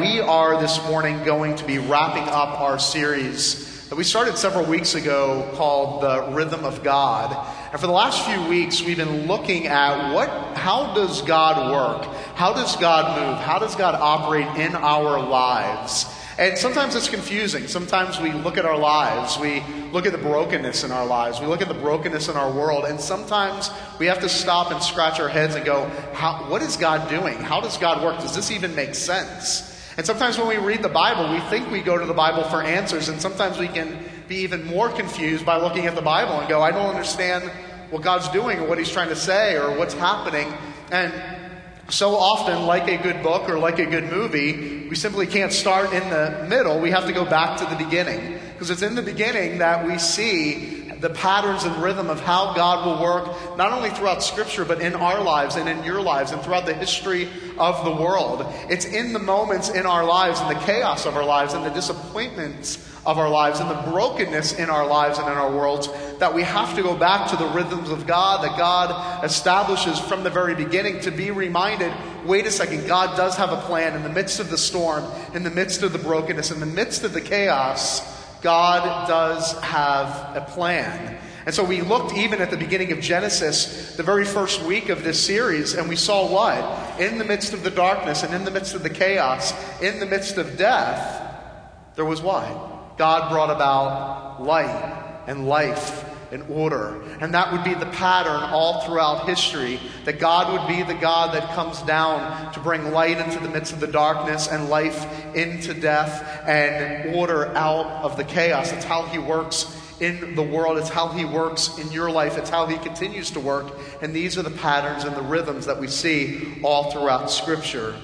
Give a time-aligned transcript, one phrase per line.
[0.00, 4.64] We are this morning going to be wrapping up our series that we started several
[4.64, 7.30] weeks ago called The Rhythm of God.
[7.70, 12.10] And for the last few weeks, we've been looking at what, how does God work?
[12.36, 13.38] How does God move?
[13.40, 16.06] How does God operate in our lives?
[16.38, 17.66] And sometimes it's confusing.
[17.66, 19.62] Sometimes we look at our lives, we
[19.92, 22.86] look at the brokenness in our lives, we look at the brokenness in our world,
[22.86, 25.84] and sometimes we have to stop and scratch our heads and go,
[26.48, 27.36] What is God doing?
[27.36, 28.20] How does God work?
[28.20, 29.68] Does this even make sense?
[29.96, 32.62] And sometimes when we read the Bible, we think we go to the Bible for
[32.62, 36.48] answers, and sometimes we can be even more confused by looking at the Bible and
[36.48, 37.50] go, I don't understand
[37.90, 40.52] what God's doing or what He's trying to say or what's happening.
[40.90, 41.12] And
[41.90, 45.92] so often, like a good book or like a good movie, we simply can't start
[45.92, 46.80] in the middle.
[46.80, 48.38] We have to go back to the beginning.
[48.54, 52.86] Because it's in the beginning that we see the patterns and rhythm of how God
[52.86, 56.40] will work, not only throughout Scripture, but in our lives and in your lives and
[56.40, 58.46] throughout the history of the world.
[58.70, 61.70] It's in the moments in our lives and the chaos of our lives and the
[61.70, 65.88] disappointments of our lives and the brokenness in our lives and in our worlds
[66.20, 70.22] that we have to go back to the rhythms of God that God establishes from
[70.22, 71.92] the very beginning to be reminded
[72.24, 75.04] wait a second, God does have a plan in the midst of the storm,
[75.34, 78.00] in the midst of the brokenness, in the midst of the chaos.
[78.42, 81.18] God does have a plan.
[81.44, 85.02] And so we looked even at the beginning of Genesis, the very first week of
[85.02, 87.00] this series, and we saw what?
[87.00, 90.06] In the midst of the darkness and in the midst of the chaos, in the
[90.06, 91.20] midst of death,
[91.96, 92.96] there was what?
[92.96, 97.00] God brought about light and life and order.
[97.20, 101.34] And that would be the pattern all throughout history that God would be the God
[101.34, 105.74] that comes down to bring light into the midst of the darkness and life into
[105.74, 108.72] death and order out of the chaos.
[108.72, 112.50] It's how He works in the world, it's how He works in your life, it's
[112.50, 113.72] how He continues to work.
[114.00, 117.94] And these are the patterns and the rhythms that we see all throughout Scripture.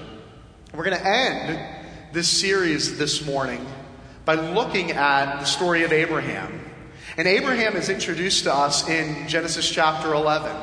[0.73, 1.59] We're going to end
[2.13, 3.65] this series this morning
[4.23, 6.68] by looking at the story of Abraham.
[7.19, 10.55] And Abraham is introduced to us in Genesis chapter 11.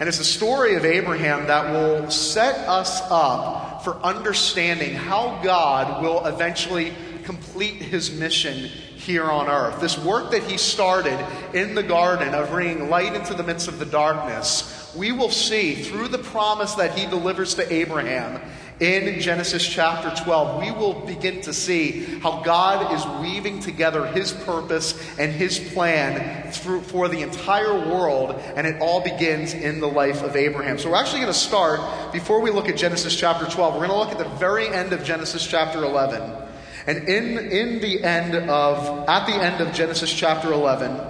[0.00, 6.02] And it's a story of Abraham that will set us up for understanding how God
[6.02, 6.92] will eventually
[7.22, 9.80] complete his mission here on earth.
[9.80, 11.24] This work that he started
[11.54, 15.76] in the garden of bringing light into the midst of the darkness, we will see
[15.76, 18.40] through the promise that he delivers to Abraham
[18.80, 24.32] in Genesis chapter 12, we will begin to see how God is weaving together His
[24.32, 29.86] purpose and His plan through, for the entire world, and it all begins in the
[29.86, 30.78] life of Abraham.
[30.78, 33.90] So, we're actually going to start, before we look at Genesis chapter 12, we're going
[33.90, 36.42] to look at the very end of Genesis chapter 11.
[36.86, 41.00] And in, in the end of, at the end of Genesis chapter 11,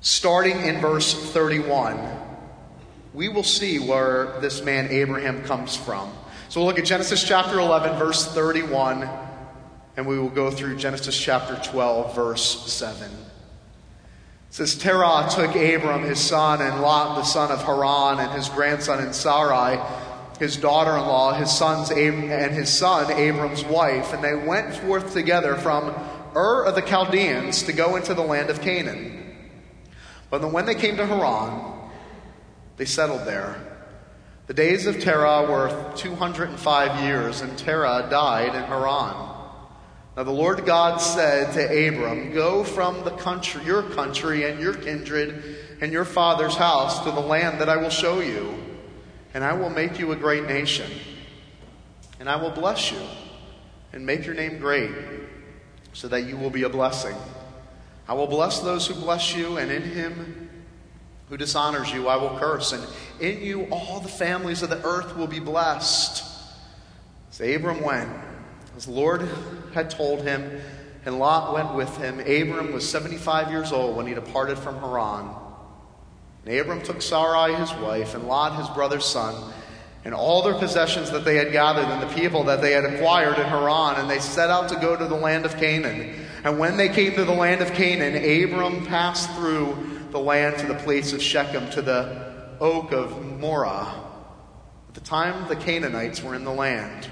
[0.00, 2.17] starting in verse 31,
[3.14, 6.12] we will see where this man Abraham comes from.
[6.48, 9.08] So we'll look at Genesis chapter 11, verse 31,
[9.96, 13.10] and we will go through Genesis chapter 12, verse 7.
[13.10, 18.48] It says, Terah took Abram, his son, and Lot, the son of Haran, and his
[18.48, 19.78] grandson, and Sarai,
[20.38, 25.12] his daughter in law, his sons, and his son, Abram's wife, and they went forth
[25.12, 25.94] together from
[26.34, 29.36] Ur of the Chaldeans to go into the land of Canaan.
[30.30, 31.77] But when they came to Haran,
[32.78, 33.60] they settled there.
[34.46, 39.28] The days of Terah were 205 years, and Terah died in Haran.
[40.16, 44.74] Now the Lord God said to Abram, Go from the country, your country and your
[44.74, 48.54] kindred and your father's house to the land that I will show you,
[49.34, 50.90] and I will make you a great nation.
[52.18, 53.02] And I will bless you
[53.92, 54.90] and make your name great,
[55.92, 57.14] so that you will be a blessing.
[58.08, 60.47] I will bless those who bless you, and in him
[61.28, 62.84] who dishonors you, I will curse, and
[63.20, 66.24] in you all the families of the earth will be blessed.
[67.30, 68.10] So Abram went,
[68.76, 69.28] as the Lord
[69.74, 70.60] had told him,
[71.04, 72.20] and Lot went with him.
[72.20, 75.30] Abram was 75 years old when he departed from Haran.
[76.44, 79.52] And Abram took Sarai his wife, and Lot his brother's son,
[80.04, 83.38] and all their possessions that they had gathered, and the people that they had acquired
[83.38, 86.26] in Haran, and they set out to go to the land of Canaan.
[86.44, 89.76] And when they came to the land of Canaan, Abram passed through
[90.10, 93.86] the land to the place of Shechem, to the oak of Moreh.
[94.88, 97.08] At the time, the Canaanites were in the land.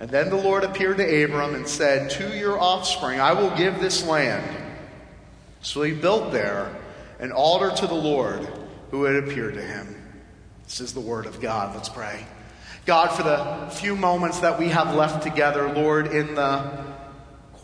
[0.00, 3.80] And then the Lord appeared to Abram and said, To your offspring I will give
[3.80, 4.56] this land.
[5.60, 6.76] So he built there
[7.18, 8.46] an altar to the Lord
[8.90, 9.96] who had appeared to him.
[10.64, 11.74] This is the word of God.
[11.74, 12.26] Let's pray.
[12.86, 16.84] God, for the few moments that we have left together, Lord, in the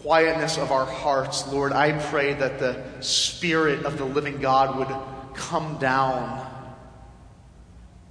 [0.04, 5.34] quietness of our hearts, Lord, I pray that the Spirit of the living God would
[5.34, 6.46] come down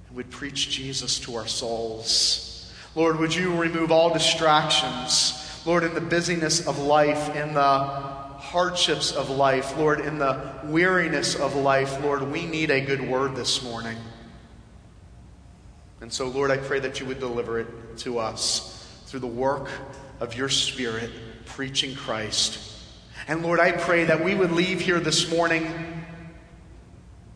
[0.08, 2.74] and would preach Jesus to our souls.
[2.96, 5.62] Lord, would you remove all distractions?
[5.64, 11.36] Lord, in the busyness of life, in the hardships of life, Lord, in the weariness
[11.36, 13.98] of life, Lord, we need a good word this morning.
[16.00, 19.68] And so, Lord, I pray that you would deliver it to us through the work
[20.18, 21.12] of your Spirit
[21.54, 22.58] preaching Christ.
[23.28, 25.64] And Lord, I pray that we would leave here this morning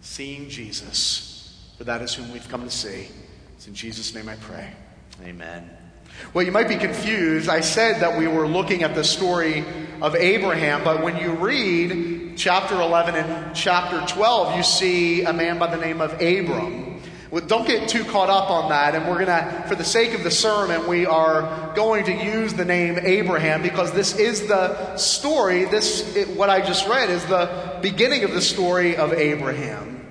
[0.00, 3.06] seeing Jesus, for that is whom we've come to see.
[3.54, 4.72] It's in Jesus' name I pray.
[5.22, 5.70] Amen.
[6.34, 7.48] Well, you might be confused.
[7.48, 9.64] I said that we were looking at the story
[10.02, 15.60] of Abraham, but when you read chapter 11 and chapter 12, you see a man
[15.60, 16.87] by the name of Abram.
[17.30, 20.14] Well, don't get too caught up on that, and we're going to, for the sake
[20.14, 24.96] of the sermon, we are going to use the name Abraham because this is the
[24.96, 25.66] story.
[25.66, 30.06] This, it, what I just read, is the beginning of the story of Abraham.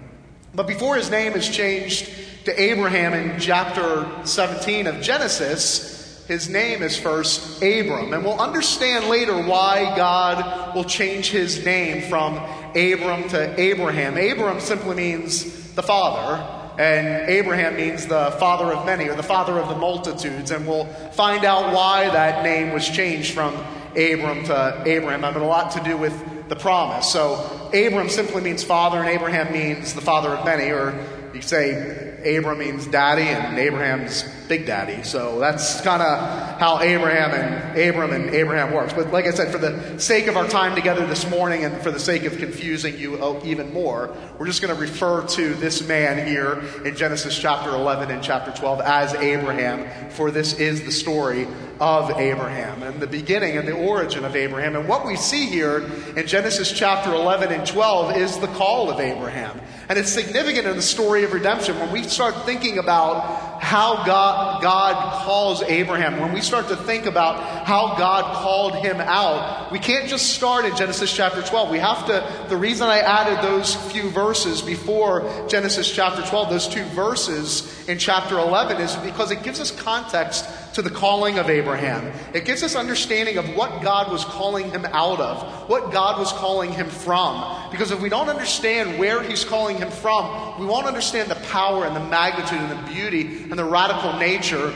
[0.54, 2.08] But before his name is changed
[2.46, 8.14] to Abraham in chapter 17 of Genesis, his name is first Abram.
[8.14, 12.36] And we'll understand later why God will change his name from
[12.76, 14.18] Abram to Abraham.
[14.18, 19.54] Abram simply means the father, and Abraham means the father of many or the father
[19.60, 20.52] of the multitudes.
[20.52, 23.56] And we'll find out why that name was changed from
[23.92, 25.26] Abram to Abraham.
[25.26, 26.14] I have a lot to do with
[26.50, 27.12] the promise.
[27.12, 31.04] So Abram simply means father, and Abraham means the father of many, or
[31.34, 35.04] you say Abram means daddy, and Abraham's big daddy.
[35.04, 38.94] So that's kind of how Abraham and Abram and Abraham works.
[38.94, 41.92] But like I said, for the sake of our time together this morning and for
[41.92, 45.88] the sake of confusing you oh, even more, we're just going to refer to this
[45.88, 50.92] man here in Genesis chapter 11 and chapter 12 as Abraham, for this is the
[50.92, 51.48] story
[51.80, 54.76] of Abraham and the beginning and the origin of Abraham.
[54.76, 59.00] And what we see here in Genesis chapter 11 and 12 is the call of
[59.00, 59.60] Abraham.
[59.90, 64.62] And it's significant in the story of redemption when we start thinking about how God,
[64.62, 69.80] God calls Abraham, when we start to think about how God called him out, we
[69.80, 71.70] can't just start in Genesis chapter 12.
[71.70, 76.68] We have to, the reason I added those few verses before Genesis chapter 12, those
[76.68, 80.46] two verses in chapter 11, is because it gives us context
[80.78, 82.14] to the calling of Abraham.
[82.36, 86.32] It gives us understanding of what God was calling him out of, what God was
[86.34, 87.72] calling him from.
[87.72, 91.86] Because if we don't understand where he's calling him from, we won't understand the power
[91.86, 94.74] and the magnitude and the beauty and the radical nature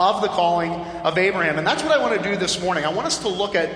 [0.00, 1.58] of the calling of Abraham.
[1.58, 2.84] And that's what I want to do this morning.
[2.84, 3.70] I want us to look at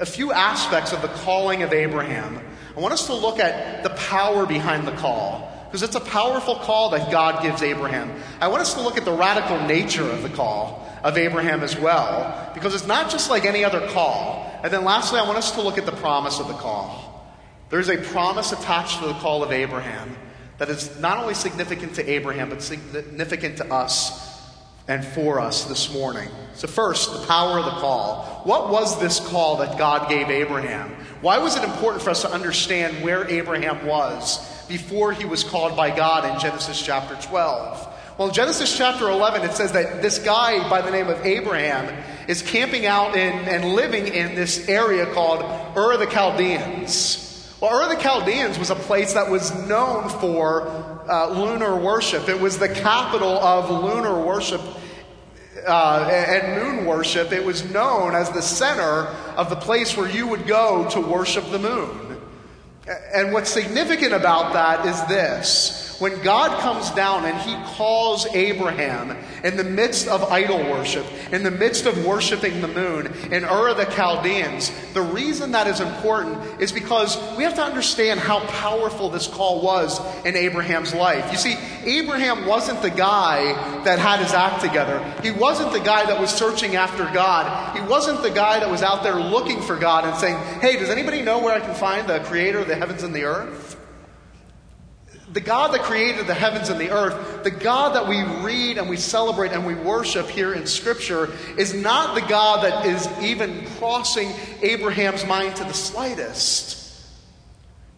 [0.00, 2.40] a few aspects of the calling of Abraham.
[2.76, 6.56] I want us to look at the power behind the call because it's a powerful
[6.56, 8.12] call that God gives Abraham.
[8.40, 11.78] I want us to look at the radical nature of the call of Abraham as
[11.78, 14.60] well, because it's not just like any other call.
[14.62, 17.34] And then lastly, I want us to look at the promise of the call.
[17.70, 20.14] There's a promise attached to the call of Abraham
[20.62, 24.40] that is not only significant to Abraham, but significant to us
[24.86, 26.28] and for us this morning.
[26.54, 28.42] So, first, the power of the call.
[28.44, 30.90] What was this call that God gave Abraham?
[31.20, 34.38] Why was it important for us to understand where Abraham was
[34.68, 37.88] before he was called by God in Genesis chapter 12?
[38.16, 41.92] Well, in Genesis chapter 11, it says that this guy by the name of Abraham
[42.28, 45.42] is camping out in, and living in this area called
[45.76, 47.31] Ur the Chaldeans.
[47.62, 50.66] Well, Ur the Chaldeans was a place that was known for
[51.08, 52.28] uh, lunar worship.
[52.28, 54.60] It was the capital of lunar worship
[55.64, 57.30] uh, and moon worship.
[57.30, 61.48] It was known as the center of the place where you would go to worship
[61.52, 62.20] the moon.
[63.14, 69.16] And what's significant about that is this when God comes down and he calls Abraham
[69.44, 73.68] in the midst of idol worship, in the midst of worshiping the moon in Ur
[73.68, 78.40] of the Chaldeans, the reason that is important is because we have to understand how
[78.46, 81.30] powerful this call was in Abraham's life.
[81.30, 83.52] You see, Abraham wasn't the guy
[83.84, 84.98] that had his act together.
[85.22, 87.76] He wasn't the guy that was searching after God.
[87.76, 90.90] He wasn't the guy that was out there looking for God and saying, Hey, does
[90.90, 93.78] anybody know where I can find the creator of the heavens and the earth?
[95.32, 98.88] The God that created the heavens and the earth, the God that we read and
[98.88, 103.66] we celebrate and we worship here in Scripture, is not the God that is even
[103.78, 106.78] crossing Abraham's mind to the slightest.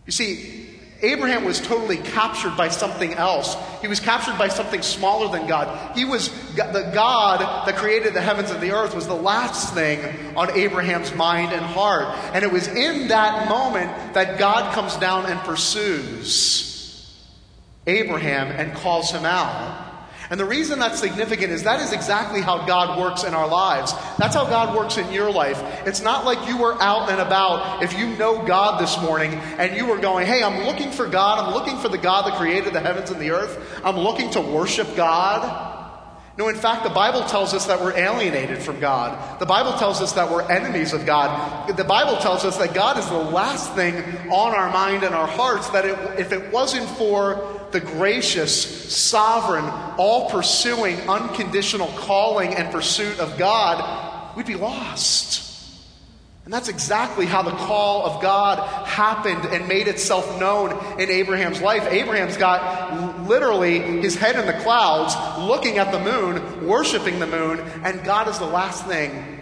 [0.06, 0.70] You see,
[1.02, 3.56] Abraham was totally captured by something else.
[3.82, 5.96] He was captured by something smaller than God.
[5.96, 10.36] He was the God that created the heavens and the earth was the last thing
[10.36, 12.16] on Abraham's mind and heart.
[12.32, 16.73] And it was in that moment that God comes down and pursues.
[17.86, 19.84] Abraham and calls him out.
[20.30, 23.92] And the reason that's significant is that is exactly how God works in our lives.
[24.18, 25.62] That's how God works in your life.
[25.86, 27.82] It's not like you were out and about.
[27.82, 31.40] If you know God this morning and you were going, hey, I'm looking for God,
[31.40, 34.40] I'm looking for the God that created the heavens and the earth, I'm looking to
[34.40, 35.72] worship God.
[36.36, 39.38] No, in fact, the Bible tells us that we're alienated from God.
[39.38, 41.68] The Bible tells us that we're enemies of God.
[41.76, 43.94] The Bible tells us that God is the last thing
[44.32, 49.64] on our mind and our hearts, that it, if it wasn't for the gracious, sovereign,
[49.98, 55.42] all pursuing, unconditional calling and pursuit of God, we'd be lost.
[56.44, 61.60] And that's exactly how the call of God happened and made itself known in Abraham's
[61.60, 61.84] life.
[61.90, 67.58] Abraham's got literally his head in the clouds, looking at the moon, worshiping the moon,
[67.82, 69.33] and God is the last thing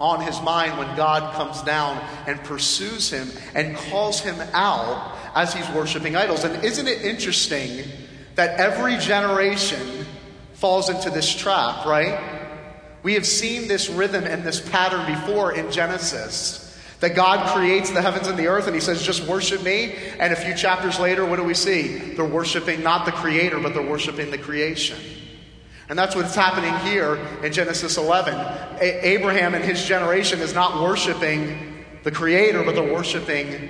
[0.00, 5.52] on his mind when God comes down and pursues him and calls him out as
[5.52, 6.44] he's worshiping idols.
[6.44, 7.84] And isn't it interesting
[8.34, 10.06] that every generation
[10.54, 12.18] falls into this trap, right?
[13.02, 16.66] We have seen this rhythm and this pattern before in Genesis.
[17.00, 19.94] That God creates the heavens and the earth and He says, just worship me.
[20.18, 21.96] And a few chapters later, what do we see?
[21.96, 24.98] They're worshiping not the Creator, but they're worshiping the creation.
[25.90, 28.32] And that's what's happening here in Genesis 11.
[28.32, 33.68] A- Abraham and his generation is not worshiping the Creator, but they're worshiping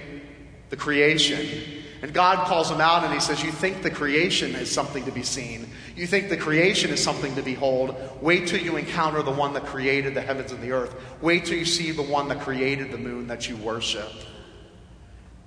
[0.68, 1.80] the creation.
[2.02, 5.10] And God calls them out and he says, You think the creation is something to
[5.10, 5.68] be seen.
[5.96, 7.94] You think the creation is something to behold.
[8.20, 10.94] Wait till you encounter the one that created the heavens and the earth.
[11.22, 14.12] Wait till you see the one that created the moon that you worship.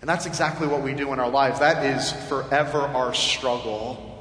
[0.01, 1.59] And that's exactly what we do in our lives.
[1.59, 4.12] That is forever our struggle.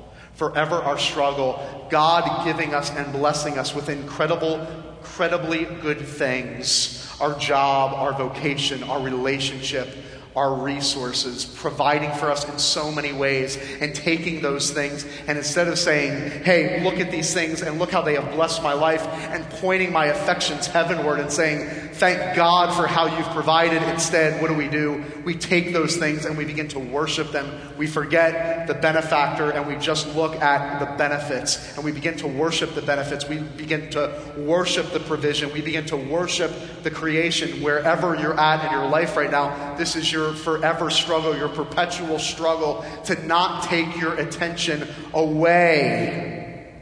[0.43, 1.87] Forever our struggle.
[1.89, 4.59] God giving us and blessing us with incredible,
[4.99, 9.87] incredibly good things our job, our vocation, our relationship
[10.35, 15.69] our resources, providing for us in so many ways, and taking those things, and instead
[15.69, 19.07] of saying, hey, look at these things and look how they have blessed my life,
[19.07, 24.49] and pointing my affections heavenward and saying, thank God for how you've provided, instead, what
[24.49, 25.05] do we do?
[25.25, 27.77] We take those things and we begin to worship them.
[27.77, 32.27] We forget the benefactor and we just look at the benefits, and we begin to
[32.27, 33.29] worship the benefits.
[33.29, 35.53] We begin to worship the provision.
[35.53, 36.51] We begin to worship
[36.83, 39.77] the creation wherever you're at in your life right now.
[39.77, 46.73] This is your your forever struggle, your perpetual struggle to not take your attention away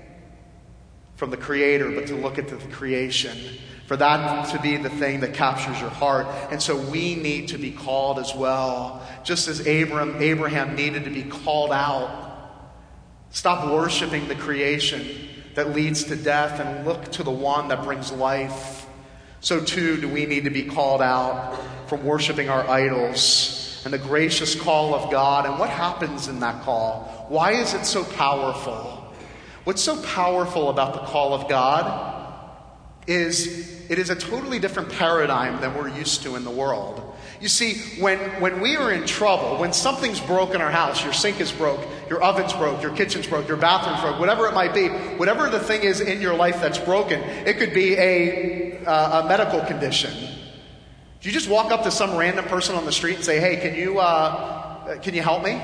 [1.16, 3.36] from the Creator, but to look at the creation.
[3.86, 6.26] For that to be the thing that captures your heart.
[6.52, 9.06] And so we need to be called as well.
[9.24, 12.28] Just as Abraham, Abraham needed to be called out.
[13.30, 15.04] Stop worshiping the creation
[15.56, 18.86] that leads to death and look to the one that brings life.
[19.40, 21.58] So too do we need to be called out
[21.90, 25.44] from worshiping our idols and the gracious call of God.
[25.44, 27.26] And what happens in that call?
[27.28, 29.12] Why is it so powerful?
[29.64, 32.06] What's so powerful about the call of God
[33.08, 37.02] is it is a totally different paradigm than we're used to in the world.
[37.40, 41.12] You see, when, when we are in trouble, when something's broke in our house, your
[41.12, 44.74] sink is broke, your oven's broke, your kitchen's broke, your bathroom's broke, whatever it might
[44.74, 49.24] be, whatever the thing is in your life that's broken, it could be a, uh,
[49.24, 50.39] a medical condition.
[51.20, 53.56] Do you just walk up to some random person on the street and say, hey,
[53.56, 55.60] can you, uh, can you help me?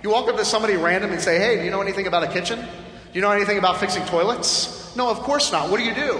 [0.00, 2.28] You walk up to somebody random and say, hey, do you know anything about a
[2.28, 2.60] kitchen?
[2.60, 2.66] Do
[3.12, 4.94] you know anything about fixing toilets?
[4.96, 5.70] No, of course not.
[5.70, 6.18] What do you do?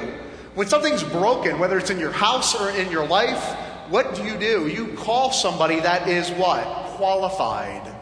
[0.54, 3.42] When something's broken, whether it's in your house or in your life,
[3.88, 4.66] what do you do?
[4.66, 6.64] You call somebody that is what?
[6.96, 7.94] Qualified.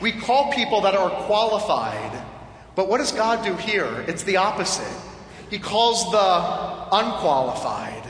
[0.00, 2.24] We call people that are qualified.
[2.74, 4.04] But what does God do here?
[4.08, 4.96] It's the opposite.
[5.50, 8.04] He calls the unqualified.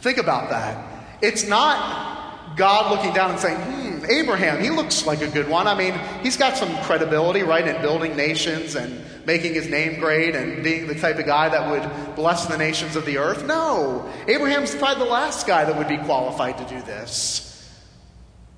[0.00, 0.89] Think about that.
[1.22, 5.66] It's not God looking down and saying, hmm, Abraham, he looks like a good one.
[5.66, 10.34] I mean, he's got some credibility, right, in building nations and making his name great
[10.34, 13.46] and being the type of guy that would bless the nations of the earth.
[13.46, 14.10] No.
[14.26, 17.46] Abraham's probably the last guy that would be qualified to do this.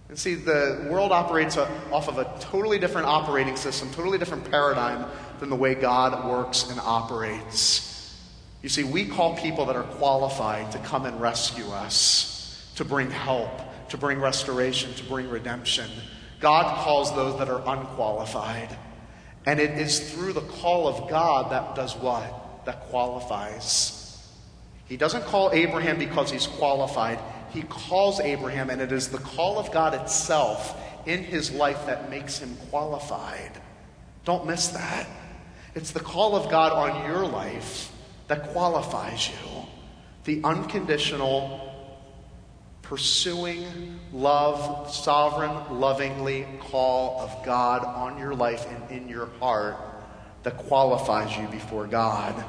[0.09, 5.07] And see, the world operates off of a totally different operating system, totally different paradigm
[5.41, 8.17] than the way God works and operates.
[8.63, 12.32] You see, we call people that are qualified to come and rescue us
[12.77, 13.51] to bring help,
[13.91, 15.89] to bring restoration, to bring redemption.
[16.41, 18.77] God calls those that are unqualified.
[19.47, 22.65] And it is through the call of God that does what?
[22.65, 23.99] That qualifies.
[24.87, 27.19] He doesn't call Abraham because he's qualified.
[27.51, 32.11] He calls Abraham, and it is the call of God itself in his life that
[32.11, 33.53] makes him qualified.
[34.25, 35.07] Don't miss that.
[35.75, 37.91] It's the call of God on your life
[38.29, 39.67] that qualifies you.
[40.25, 41.72] The unconditional
[42.93, 49.79] pursuing love, sovereign, lovingly call of God on your life and in your heart
[50.43, 52.45] that qualifies you before God.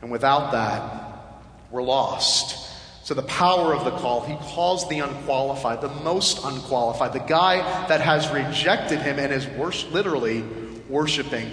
[0.00, 2.70] And without that, we're lost.
[3.04, 7.58] So, the power of the call, he calls the unqualified, the most unqualified, the guy
[7.86, 9.46] that has rejected him and is
[9.92, 10.42] literally
[10.88, 11.52] worshiping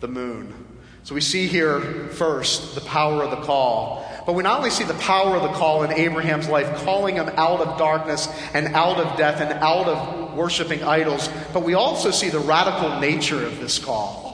[0.00, 0.60] the moon.
[1.04, 1.80] So we see here
[2.10, 4.06] first the power of the call.
[4.26, 7.30] But we not only see the power of the call in Abraham's life, calling him
[7.36, 12.10] out of darkness and out of death and out of worshiping idols, but we also
[12.10, 14.30] see the radical nature of this call.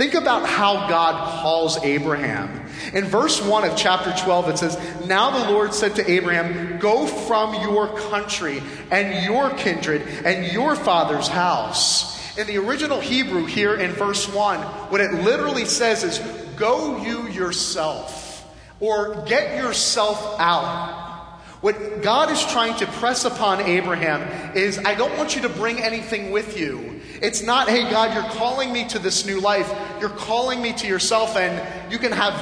[0.00, 2.66] Think about how God calls Abraham.
[2.94, 7.06] In verse 1 of chapter 12, it says, Now the Lord said to Abraham, Go
[7.06, 12.18] from your country and your kindred and your father's house.
[12.38, 14.60] In the original Hebrew here in verse 1,
[14.90, 16.18] what it literally says is,
[16.56, 18.19] Go you yourself,
[18.80, 21.08] or get yourself out.
[21.60, 25.78] What God is trying to press upon Abraham is, I don't want you to bring
[25.80, 27.02] anything with you.
[27.20, 29.70] It's not, hey, God, you're calling me to this new life.
[30.00, 32.34] You're calling me to yourself, and you can have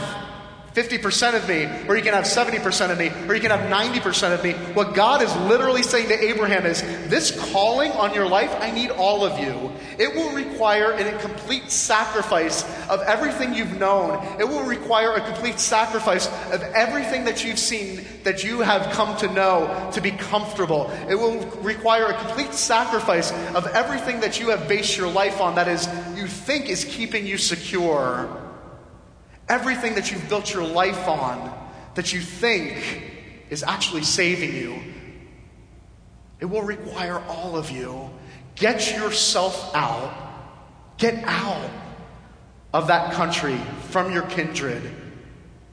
[0.79, 4.33] 50% of me, or you can have 70% of me, or you can have 90%
[4.33, 4.53] of me.
[4.75, 8.91] What God is literally saying to Abraham is this calling on your life, I need
[8.91, 9.73] all of you.
[9.99, 14.25] It will require a complete sacrifice of everything you've known.
[14.39, 19.17] It will require a complete sacrifice of everything that you've seen, that you have come
[19.17, 20.93] to know to be comfortable.
[21.11, 25.57] It will require a complete sacrifice of everything that you have based your life on,
[25.57, 28.48] that is, you think is keeping you secure.
[29.49, 31.53] Everything that you've built your life on
[31.95, 33.03] that you think
[33.51, 34.79] is actually saving you,
[36.41, 38.11] it will require all of you.
[38.55, 40.15] Get yourself out.
[40.99, 41.71] Get out
[42.73, 43.57] of that country
[43.91, 44.83] from your kindred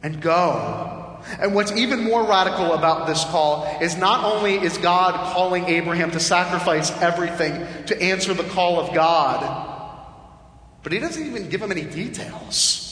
[0.02, 1.20] and go.
[1.40, 6.12] And what's even more radical about this call is not only is God calling Abraham
[6.12, 9.72] to sacrifice everything to answer the call of God,
[10.84, 12.85] but he doesn't even give him any details.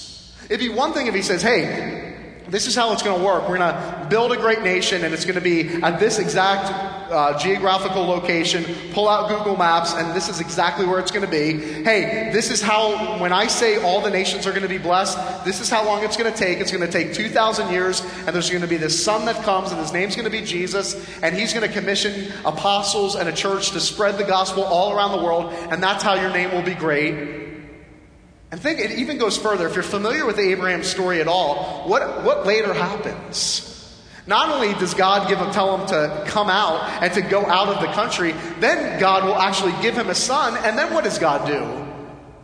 [0.45, 2.13] It'd be one thing if he says, hey,
[2.53, 3.49] this is how it's going to work.
[3.49, 6.71] We're going to build a great nation, and it's going to be at this exact
[7.11, 8.63] uh, geographical location.
[8.91, 11.53] Pull out Google Maps, and this is exactly where it's going to be.
[11.83, 15.17] Hey, this is how, when I say all the nations are going to be blessed,
[15.45, 16.59] this is how long it's going to take.
[16.59, 19.71] It's going to take 2,000 years, and there's going to be this son that comes,
[19.71, 23.33] and his name's going to be Jesus, and he's going to commission apostles and a
[23.33, 26.61] church to spread the gospel all around the world, and that's how your name will
[26.61, 27.52] be great.
[28.53, 29.65] And think, it even goes further.
[29.65, 33.97] If you're familiar with the Abraham story at all, what, what later happens?
[34.27, 37.69] Not only does God give him, tell him to come out and to go out
[37.69, 40.55] of the country, then God will actually give him a son.
[40.63, 41.65] And then what does God do?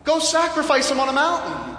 [0.04, 1.78] Go sacrifice him on a mountain.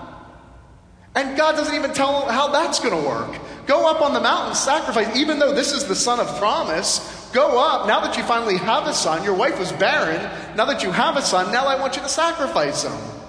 [1.16, 3.36] And God doesn't even tell him how that's going to work.
[3.66, 7.28] Go up on the mountain, sacrifice, even though this is the son of promise.
[7.32, 7.88] Go up.
[7.88, 10.22] Now that you finally have a son, your wife was barren.
[10.56, 13.19] Now that you have a son, now I want you to sacrifice him.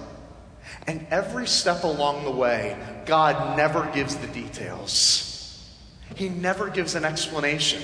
[0.88, 5.28] And every step along the way, God never gives the details.
[6.16, 7.82] He never gives an explanation.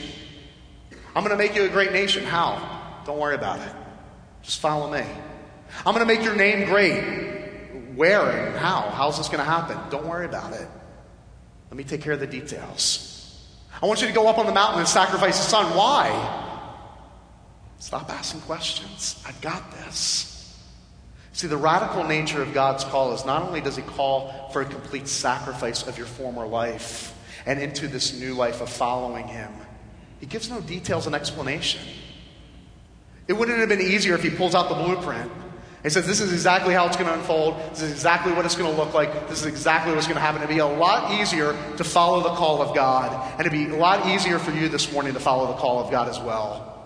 [1.16, 2.24] I'm going to make you a great nation.
[2.24, 3.02] How?
[3.06, 3.74] Don't worry about it.
[4.42, 5.06] Just follow me.
[5.86, 7.96] I'm going to make your name great.
[7.96, 8.82] Where and how?
[8.92, 9.78] How's this going to happen?
[9.90, 10.68] Don't worry about it.
[11.70, 13.14] Let me take care of the details.
[13.82, 15.76] I want you to go up on the mountain and sacrifice a son.
[15.76, 16.46] Why?
[17.80, 19.24] Stop asking questions.
[19.28, 20.37] I've got this.
[21.34, 24.66] See, the radical nature of God's call is not only does He call for a
[24.66, 27.14] complete sacrifice of your former life
[27.46, 29.52] and into this new life of following Him,
[30.20, 31.82] He gives no details and explanation.
[33.28, 35.32] It wouldn't have been easier if He pulls out the blueprint
[35.84, 37.56] and says, This is exactly how it's going to unfold.
[37.72, 39.30] This is exactly what it's going to look like.
[39.30, 40.42] This is exactly what's going to happen.
[40.42, 43.32] It'd be a lot easier to follow the call of God.
[43.34, 45.92] And it'd be a lot easier for you this morning to follow the call of
[45.92, 46.77] God as well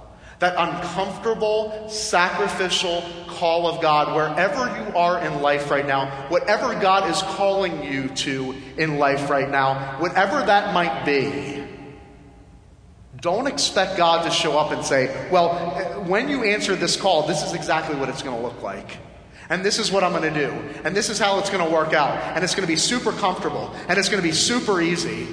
[0.41, 7.09] that uncomfortable, sacrificial call of God, wherever you are in life right now, whatever God
[7.11, 11.63] is calling you to in life right now, whatever that might be.
[13.21, 15.53] Don't expect God to show up and say, Well,
[16.05, 18.97] when you answer this call, this is exactly what it's going to look like.
[19.49, 20.51] And this is what I'm going to do.
[20.83, 22.17] And this is how it's going to work out.
[22.35, 23.71] And it's going to be super comfortable.
[23.87, 25.27] And it's going to be super easy.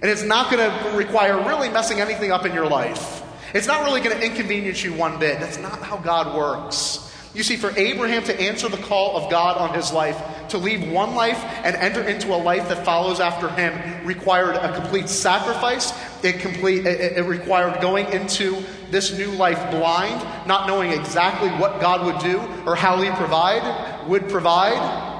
[0.00, 3.24] And it's not going to require really messing anything up in your life.
[3.54, 5.40] It's not really going to inconvenience you one bit.
[5.40, 7.04] That's not how God works.
[7.34, 10.90] You see, for Abraham to answer the call of God on his life, to leave
[10.90, 15.92] one life and enter into a life that follows after him, required a complete sacrifice.
[16.24, 21.80] It, complete, it, it required going into this new life blind, not knowing exactly what
[21.80, 25.16] God would do or how He provide, would provide.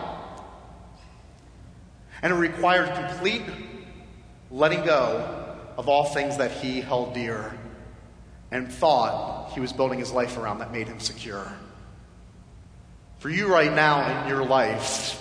[2.23, 3.43] And it required complete
[4.51, 7.55] letting go of all things that he held dear
[8.51, 11.53] and thought he was building his life around that made him secure.
[13.19, 15.21] For you right now in your life,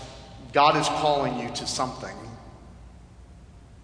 [0.53, 2.15] God is calling you to something.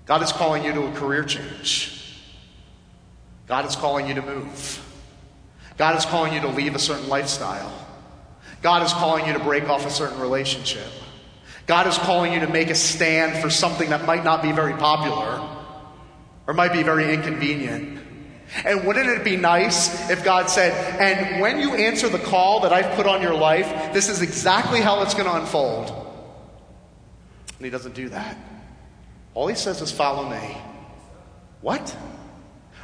[0.05, 2.21] God is calling you to a career change.
[3.47, 4.79] God is calling you to move.
[5.77, 7.71] God is calling you to leave a certain lifestyle.
[8.61, 10.87] God is calling you to break off a certain relationship.
[11.65, 14.73] God is calling you to make a stand for something that might not be very
[14.73, 15.47] popular
[16.45, 18.02] or might be very inconvenient.
[18.65, 22.71] And wouldn't it be nice if God said, and when you answer the call that
[22.71, 25.89] I've put on your life, this is exactly how it's going to unfold?
[27.57, 28.37] And He doesn't do that.
[29.33, 30.57] All He says is, follow me.
[31.61, 31.95] What?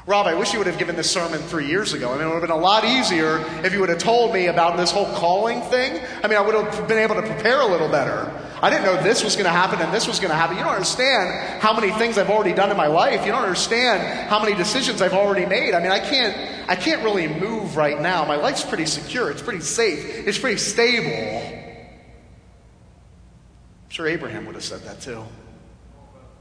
[0.06, 2.10] Rob, I wish you would have given this sermon three years ago.
[2.10, 4.48] I mean, it would have been a lot easier if you would have told me
[4.48, 6.02] about this whole calling thing.
[6.24, 8.32] I mean, I would have been able to prepare a little better.
[8.62, 10.58] I didn't know this was going to happen and this was going to happen.
[10.58, 13.26] You don't understand how many things I've already done in my life.
[13.26, 15.74] You don't understand how many decisions I've already made.
[15.74, 18.26] I mean, I can't, I can't really move right now.
[18.26, 19.32] My life's pretty secure.
[19.32, 20.28] It's pretty safe.
[20.28, 21.70] It's pretty stable.
[23.86, 25.24] I'm sure Abraham would have said that too.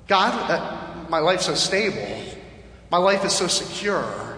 [0.09, 2.25] God, uh, my life's so stable.
[2.91, 4.38] My life is so secure.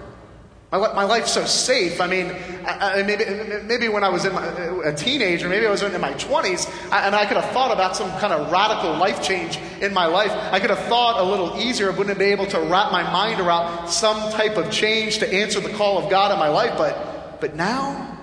[0.72, 2.00] My, my life's so safe.
[2.00, 2.30] I mean,
[2.64, 3.24] I, I, maybe,
[3.64, 4.46] maybe when I was in my,
[4.84, 8.08] a teenager, maybe I was in my 20s, and I could have thought about some
[8.20, 10.30] kind of radical life change in my life.
[10.30, 13.40] I could have thought a little easier, wouldn't have been able to wrap my mind
[13.40, 16.74] around some type of change to answer the call of God in my life.
[16.78, 18.16] But, but now,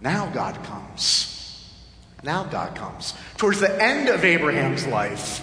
[0.00, 1.28] now God comes.
[2.22, 3.12] Now God comes.
[3.36, 5.42] Towards the end of Abraham's life,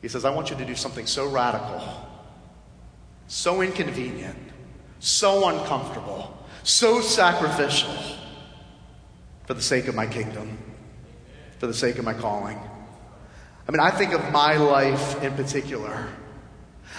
[0.00, 1.80] he says, I want you to do something so radical,
[3.28, 4.51] so inconvenient
[5.02, 7.92] so uncomfortable, so sacrificial
[9.46, 10.56] for the sake of my kingdom,
[11.58, 12.56] for the sake of my calling.
[13.66, 16.08] I mean, I think of my life in particular.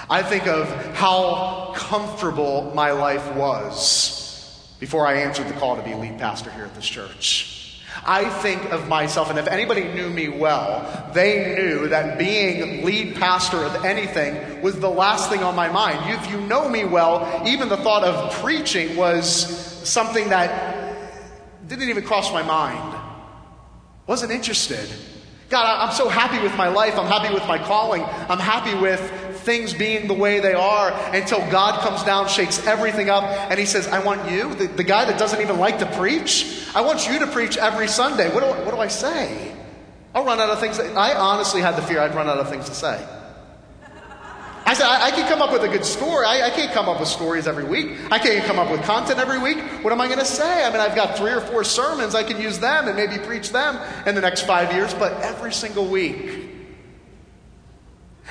[0.09, 5.93] I think of how comfortable my life was before I answered the call to be
[5.93, 7.52] lead pastor here at this church.
[8.05, 13.15] I think of myself, and if anybody knew me well, they knew that being lead
[13.15, 15.99] pastor of anything was the last thing on my mind.
[16.11, 19.25] If you know me well, even the thought of preaching was
[19.87, 20.83] something that
[21.67, 22.99] didn't even cross my mind.
[24.07, 24.89] Wasn't interested.
[25.49, 26.97] God, I'm so happy with my life.
[26.97, 28.03] I'm happy with my calling.
[28.03, 28.99] I'm happy with
[29.43, 33.65] things being the way they are until God comes down, shakes everything up, and He
[33.65, 37.07] says, I want you, the, the guy that doesn't even like to preach, I want
[37.07, 38.33] you to preach every Sunday.
[38.33, 39.53] What do, what do I say?
[40.15, 40.79] I'll run out of things.
[40.79, 43.03] I honestly had the fear I'd run out of things to say.
[44.65, 46.25] I said, I, I can come up with a good story.
[46.25, 47.97] I, I, can't come up with stories every week.
[48.09, 49.57] I can't come up with content every week.
[49.83, 50.63] What am I going to say?
[50.63, 52.15] I mean, I've got three or four sermons.
[52.15, 53.77] I can use them and maybe preach them
[54.07, 56.42] in the next five years, but every single week,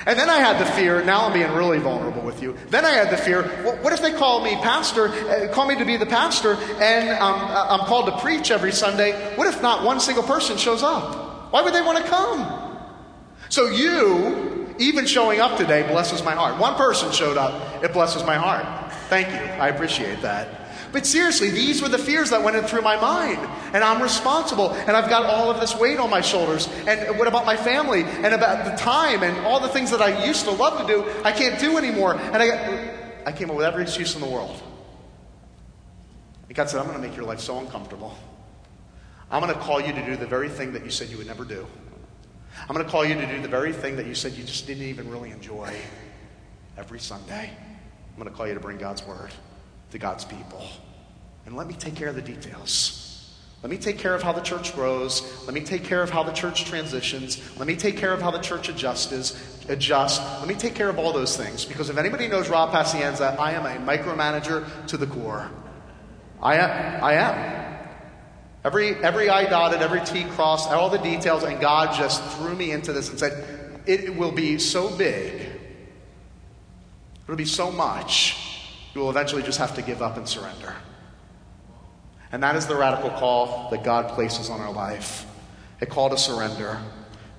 [0.05, 2.57] and then I had the fear, now I'm being really vulnerable with you.
[2.69, 5.77] Then I had the fear, well, what if they call me pastor, uh, call me
[5.77, 9.35] to be the pastor, and um, I'm called to preach every Sunday?
[9.35, 11.51] What if not one single person shows up?
[11.51, 12.79] Why would they want to come?
[13.49, 16.59] So you, even showing up today, blesses my heart.
[16.59, 18.91] One person showed up, it blesses my heart.
[19.09, 19.35] Thank you.
[19.35, 20.62] I appreciate that.
[20.93, 23.39] But seriously, these were the fears that went through my mind.
[23.73, 24.69] And I'm responsible.
[24.71, 26.67] And I've got all of this weight on my shoulders.
[26.87, 28.03] And what about my family?
[28.03, 31.03] And about the time and all the things that I used to love to do,
[31.23, 32.13] I can't do anymore.
[32.13, 34.61] And I, got, I came up with every excuse in the world.
[36.47, 38.15] And God said, I'm going to make your life so uncomfortable.
[39.31, 41.25] I'm going to call you to do the very thing that you said you would
[41.25, 41.65] never do.
[42.69, 44.67] I'm going to call you to do the very thing that you said you just
[44.67, 45.75] didn't even really enjoy
[46.77, 47.49] every Sunday.
[47.49, 49.31] I'm going to call you to bring God's word
[49.93, 50.67] to God's people.
[51.45, 52.99] And let me take care of the details.
[53.61, 55.21] Let me take care of how the church grows.
[55.45, 57.39] Let me take care of how the church transitions.
[57.57, 59.65] Let me take care of how the church adjusts.
[59.69, 60.21] Adjust.
[60.39, 61.63] Let me take care of all those things.
[61.63, 65.49] Because if anybody knows Rob Pacienza, I am a micromanager to the core.
[66.41, 67.03] I am.
[67.03, 67.79] I am.
[68.65, 72.71] Every, every I dotted, every T crossed, all the details, and God just threw me
[72.71, 75.49] into this and said, It will be so big.
[77.25, 78.52] It'll be so much
[78.93, 80.73] you will eventually just have to give up and surrender.
[82.31, 85.25] And that is the radical call that God places on our life
[85.81, 86.79] a call to surrender,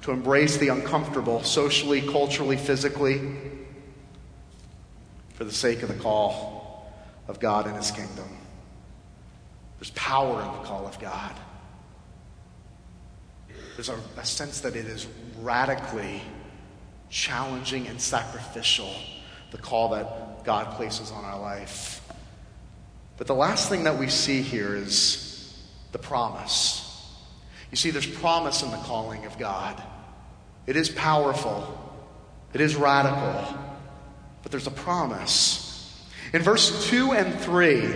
[0.03, 3.23] to embrace the uncomfortable socially, culturally, physically,
[5.33, 6.93] for the sake of the call
[7.27, 8.29] of God and His kingdom.
[9.79, 11.33] There's power in the call of God.
[13.77, 15.07] There's a, a sense that it is
[15.41, 16.23] radically
[17.09, 18.93] challenging and sacrificial,
[19.51, 22.01] the call that God places on our life.
[23.17, 26.81] But the last thing that we see here is the promise.
[27.71, 29.83] You see, there's promise in the calling of God.
[30.67, 31.79] It is powerful,
[32.53, 33.59] it is radical,
[34.43, 36.05] but there's a promise.
[36.33, 37.87] In verse 2 and 3,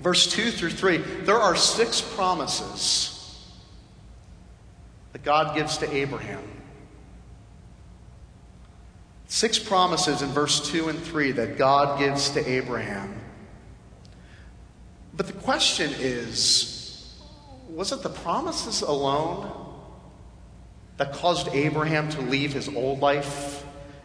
[0.00, 3.16] verse 2 through 3, there are six promises
[5.12, 6.42] that God gives to Abraham.
[9.30, 13.18] Six promises in verse 2 and 3 that God gives to Abraham.
[15.14, 17.16] But the question is
[17.68, 19.60] was it the promises alone?
[21.00, 23.59] that caused Abraham to leave his old life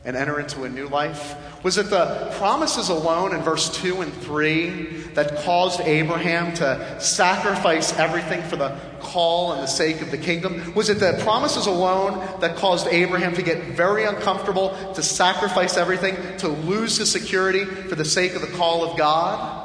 [0.05, 1.35] and enter into a new life?
[1.63, 4.69] Was it the promises alone in verse 2 and 3
[5.15, 10.73] that caused Abraham to sacrifice everything for the call and the sake of the kingdom?
[10.75, 16.15] Was it the promises alone that caused Abraham to get very uncomfortable, to sacrifice everything,
[16.37, 19.63] to lose his security for the sake of the call of God?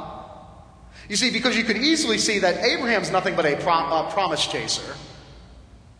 [1.07, 4.95] You see, because you could easily see that Abraham's nothing but a, prom- promise chaser.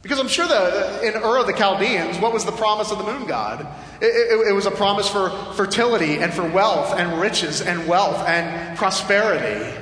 [0.01, 3.03] Because I'm sure that in Ur of the Chaldeans, what was the promise of the
[3.03, 3.67] moon god?
[4.01, 8.27] It, it, it, was a promise for fertility and for wealth and riches and wealth
[8.27, 9.77] and prosperity.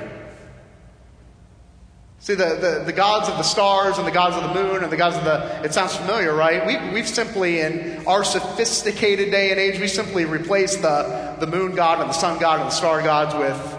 [2.18, 4.92] See, the, the, the, gods of the stars and the gods of the moon and
[4.92, 5.64] the gods of the.
[5.64, 6.66] It sounds familiar, right?
[6.66, 11.74] We, we've simply, in our sophisticated day and age, we simply replaced the, the moon
[11.74, 13.78] god and the sun god and the star gods with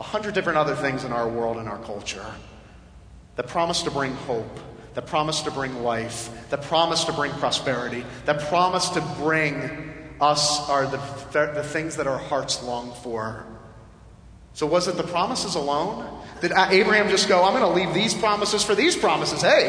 [0.00, 2.24] a hundred different other things in our world and our culture
[3.36, 4.58] that promise to bring hope
[4.94, 10.68] that promise to bring life, that promise to bring prosperity, that promise to bring us
[10.68, 10.98] are the,
[11.54, 13.46] the things that our hearts long for.
[14.54, 16.20] So, was it the promises alone?
[16.42, 19.40] Did Abraham just go, I'm going to leave these promises for these promises?
[19.40, 19.68] Hey,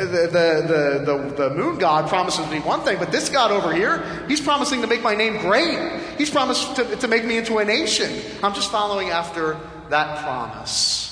[0.00, 4.24] the, the, the, the, moon god promises me one thing, but this God over here,
[4.28, 5.76] he's promising to make my name great.
[6.16, 8.12] He's promised to, to make me into a nation.
[8.42, 9.58] I'm just following after
[9.90, 11.10] that promise.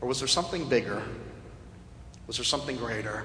[0.00, 1.02] Or was there something bigger?
[2.26, 3.24] Was there something greater?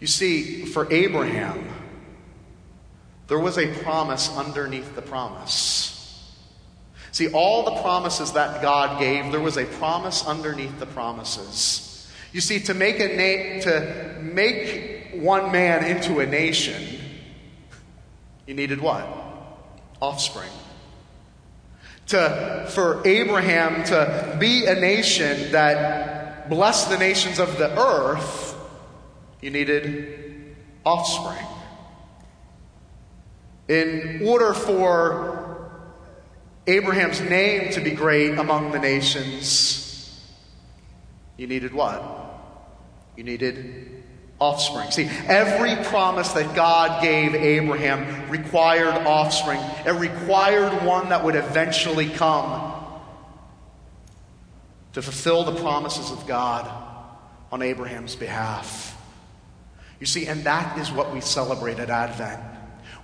[0.00, 1.68] You see, for Abraham,
[3.28, 5.96] there was a promise underneath the promise.
[7.12, 12.10] See, all the promises that God gave, there was a promise underneath the promises.
[12.32, 16.82] You see, to make a na- to make one man into a nation,
[18.46, 19.06] you needed what?
[20.00, 20.50] Offspring.
[22.08, 26.19] To, for Abraham to be a nation that
[26.50, 28.54] bless the nations of the earth,
[29.40, 31.46] you needed offspring.
[33.68, 35.70] In order for
[36.66, 40.20] Abraham's name to be great among the nations,
[41.36, 42.02] you needed what?
[43.16, 44.02] You needed
[44.40, 44.90] offspring.
[44.90, 49.60] See, every promise that God gave Abraham required offspring.
[49.86, 52.69] It required one that would eventually come
[54.92, 56.70] to fulfill the promises of God
[57.52, 58.96] on Abraham's behalf.
[60.00, 62.40] You see, and that is what we celebrate at Advent.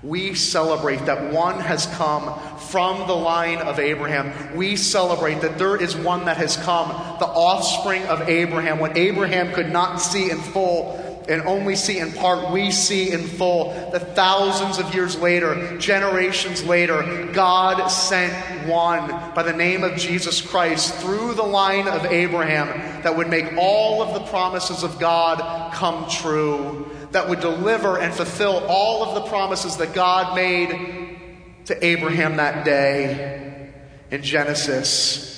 [0.03, 4.57] We celebrate that one has come from the line of Abraham.
[4.57, 8.79] We celebrate that there is one that has come, the offspring of Abraham.
[8.79, 13.27] What Abraham could not see in full, and only see in part, we see in
[13.27, 19.97] full that thousands of years later, generations later, God sent one by the name of
[19.97, 24.99] Jesus Christ through the line of Abraham that would make all of the promises of
[24.99, 31.19] God come true, that would deliver and fulfill all of the promises that God made
[31.67, 33.73] to Abraham that day
[34.11, 35.35] in Genesis.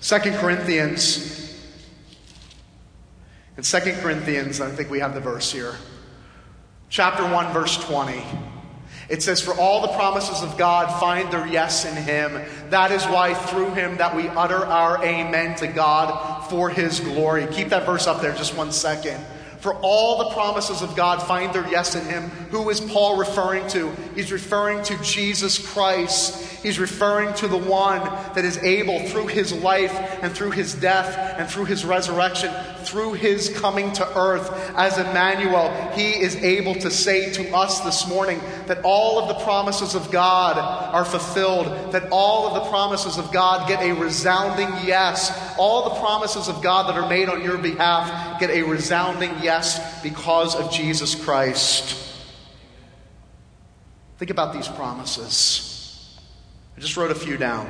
[0.00, 1.41] Second Corinthians
[3.56, 5.74] in 2 Corinthians, I think we have the verse here.
[6.88, 8.22] Chapter 1, verse 20.
[9.08, 12.40] It says, For all the promises of God find their yes in Him.
[12.70, 17.46] That is why through Him that we utter our amen to God for His glory.
[17.48, 19.22] Keep that verse up there just one second.
[19.62, 22.30] For all the promises of God find their yes in him.
[22.50, 23.92] Who is Paul referring to?
[24.16, 26.64] He's referring to Jesus Christ.
[26.64, 28.00] He's referring to the one
[28.34, 33.14] that is able, through his life and through his death and through his resurrection, through
[33.14, 38.40] his coming to earth as Emmanuel, he is able to say to us this morning
[38.66, 43.32] that all of the promises of God are fulfilled, that all of the promises of
[43.32, 45.56] God get a resounding yes.
[45.58, 50.02] All the promises of God that are made on your behalf get a resounding yes
[50.02, 51.98] because of Jesus Christ.
[54.18, 56.18] Think about these promises.
[56.76, 57.68] I just wrote a few down.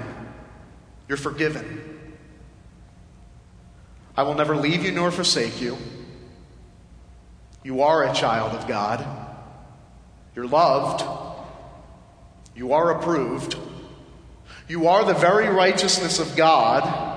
[1.08, 2.01] You're forgiven.
[4.16, 5.78] I will never leave you nor forsake you.
[7.64, 9.06] You are a child of God.
[10.34, 11.04] You're loved.
[12.54, 13.56] You are approved.
[14.68, 17.10] You are the very righteousness of God.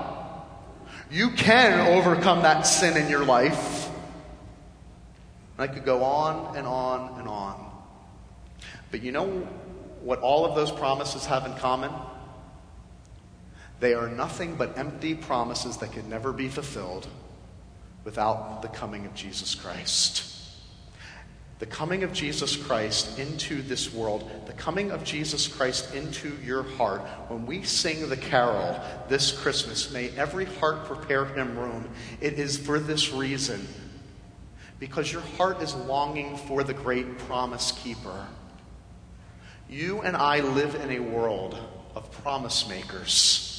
[1.10, 3.88] You can overcome that sin in your life.
[5.58, 7.70] And I could go on and on and on.
[8.90, 9.26] But you know
[10.02, 11.90] what all of those promises have in common?
[13.80, 17.06] They are nothing but empty promises that can never be fulfilled
[18.04, 20.32] without the coming of Jesus Christ.
[21.58, 26.62] The coming of Jesus Christ into this world, the coming of Jesus Christ into your
[26.62, 27.00] heart.
[27.28, 31.88] When we sing the carol this Christmas, may every heart prepare him room.
[32.20, 33.66] It is for this reason
[34.78, 38.26] because your heart is longing for the great promise keeper.
[39.68, 41.58] You and I live in a world
[41.94, 43.55] of promise makers.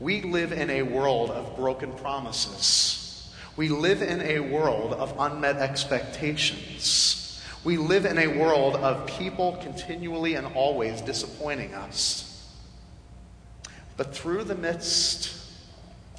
[0.00, 3.32] We live in a world of broken promises.
[3.56, 7.42] We live in a world of unmet expectations.
[7.64, 12.24] We live in a world of people continually and always disappointing us.
[13.96, 15.34] But through the midst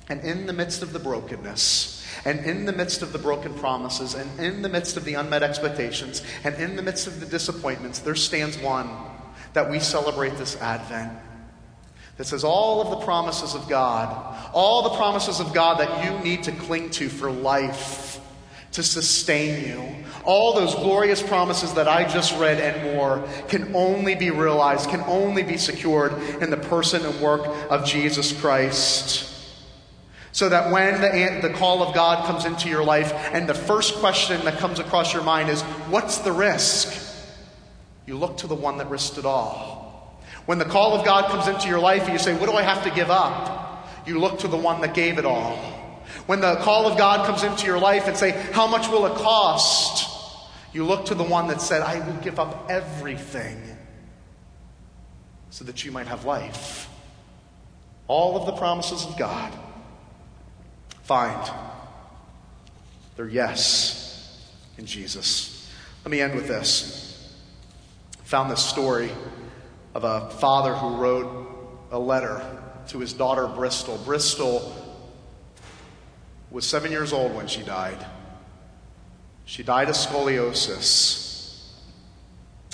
[0.10, 4.16] and in the midst of the brokenness, and in the midst of the broken promises,
[4.16, 8.00] and in the midst of the unmet expectations, and in the midst of the disappointments,
[8.00, 8.90] there stands one
[9.54, 11.18] that we celebrate this Advent
[12.20, 14.14] that says all of the promises of God,
[14.54, 18.20] all the promises of God that you need to cling to for life,
[18.74, 24.16] to sustain you, all those glorious promises that I just read and more can only
[24.16, 29.34] be realized, can only be secured in the person and work of Jesus Christ.
[30.34, 33.96] So that when the, the call of God comes into your life and the first
[33.96, 37.02] question that comes across your mind is, What's the risk?
[38.06, 39.79] You look to the one that risked it all.
[40.46, 42.64] When the call of God comes into your life and you say, What do I
[42.64, 43.88] have to give up?
[44.06, 45.56] You look to the one that gave it all.
[46.26, 49.16] When the call of God comes into your life and say, How much will it
[49.16, 50.08] cost?
[50.74, 53.62] You look to the one that said, I will give up everything
[55.50, 56.90] so that you might have life.
[58.08, 59.54] All of the promises of God
[61.04, 61.52] find
[63.16, 64.42] their yes
[64.78, 65.72] in Jesus.
[66.04, 67.36] Let me end with this.
[68.20, 69.12] I found this story
[70.02, 72.42] of a father who wrote a letter
[72.88, 73.98] to his daughter Bristol.
[74.06, 74.74] Bristol
[76.52, 78.06] was seven years old when she died.
[79.44, 81.74] She died of scoliosis.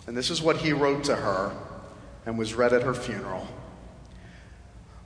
[0.06, 1.58] And this is what he wrote to her
[2.28, 3.48] and was read at her funeral.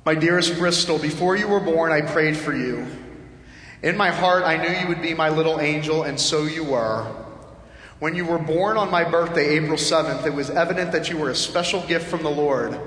[0.04, 2.86] My dearest Bristol, before you were born, I prayed for you.
[3.82, 7.08] In my heart, I knew you would be my little angel, and so you were.
[8.00, 11.30] When you were born on my birthday, April 7th, it was evident that you were
[11.30, 12.80] a special gift from the Lord.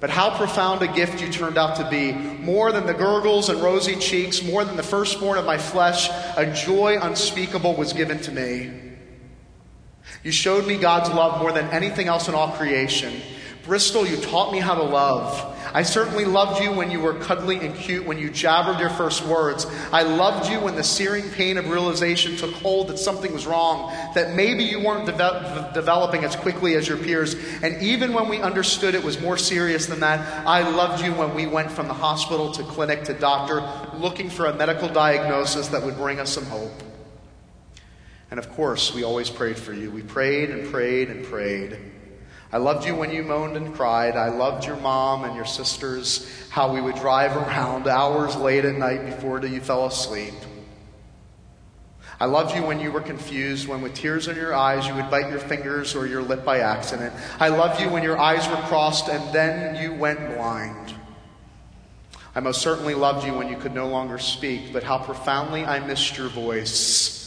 [0.00, 2.12] But how profound a gift you turned out to be.
[2.12, 6.52] More than the gurgles and rosy cheeks, more than the firstborn of my flesh, a
[6.52, 8.72] joy unspeakable was given to me.
[10.24, 13.20] You showed me God's love more than anything else in all creation.
[13.64, 15.56] Bristol, you taught me how to love.
[15.74, 19.26] I certainly loved you when you were cuddly and cute, when you jabbered your first
[19.26, 19.66] words.
[19.92, 23.92] I loved you when the searing pain of realization took hold that something was wrong,
[24.14, 27.34] that maybe you weren't de- developing as quickly as your peers.
[27.60, 31.34] And even when we understood it was more serious than that, I loved you when
[31.34, 35.82] we went from the hospital to clinic to doctor, looking for a medical diagnosis that
[35.82, 36.84] would bring us some hope.
[38.30, 39.90] And of course, we always prayed for you.
[39.90, 41.78] We prayed and prayed and prayed.
[42.54, 44.14] I loved you when you moaned and cried.
[44.14, 48.76] I loved your mom and your sisters, how we would drive around hours late at
[48.76, 50.34] night before you fell asleep.
[52.20, 55.10] I loved you when you were confused, when with tears in your eyes you would
[55.10, 57.12] bite your fingers or your lip by accident.
[57.40, 60.94] I loved you when your eyes were crossed and then you went blind.
[62.36, 65.84] I most certainly loved you when you could no longer speak, but how profoundly I
[65.84, 67.23] missed your voice.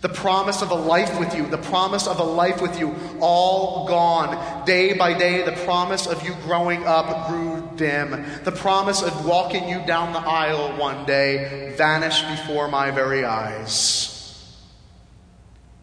[0.00, 3.86] The promise of a life with you, the promise of a life with you, all
[3.86, 4.64] gone.
[4.64, 8.24] Day by day, the promise of you growing up grew dim.
[8.44, 14.16] The promise of walking you down the aisle one day vanished before my very eyes.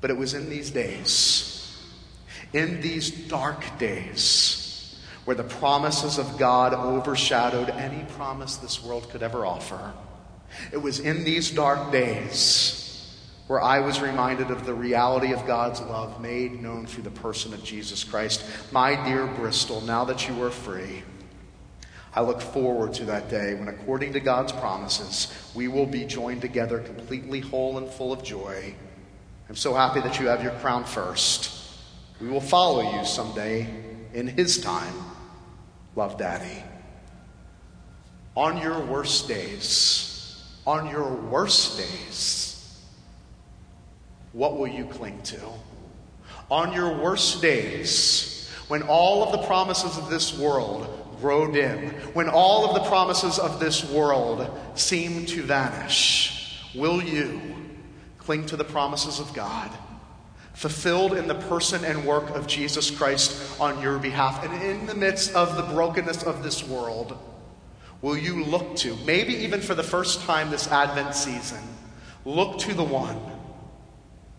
[0.01, 1.77] But it was in these days,
[2.53, 9.21] in these dark days, where the promises of God overshadowed any promise this world could
[9.21, 9.93] ever offer.
[10.71, 12.86] It was in these dark days
[13.47, 17.53] where I was reminded of the reality of God's love made known through the person
[17.53, 18.43] of Jesus Christ.
[18.71, 21.03] My dear Bristol, now that you are free,
[22.13, 26.41] I look forward to that day when, according to God's promises, we will be joined
[26.41, 28.73] together completely whole and full of joy.
[29.47, 31.53] I'm so happy that you have your crown first.
[32.19, 33.67] We will follow you someday
[34.13, 34.93] in His time.
[35.95, 36.63] Love, Daddy.
[38.35, 42.56] On your worst days, on your worst days,
[44.33, 45.39] what will you cling to?
[46.49, 52.29] On your worst days, when all of the promises of this world grow dim, when
[52.29, 57.41] all of the promises of this world seem to vanish, will you
[58.17, 59.71] cling to the promises of God?
[60.57, 64.43] fulfilled in the person and work of Jesus Christ on your behalf.
[64.43, 67.15] And in the midst of the brokenness of this world,
[68.01, 71.59] will you look to, maybe even for the first time this Advent season,
[72.25, 73.21] look to the one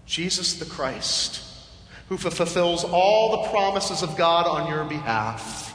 [0.08, 1.42] Jesus the Christ,
[2.08, 5.74] who fulfills all the promises of God on your behalf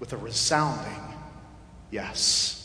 [0.00, 1.00] with a resounding
[1.92, 2.55] yes.